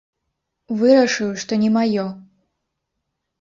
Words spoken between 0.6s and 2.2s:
Вырашыў, што не маё.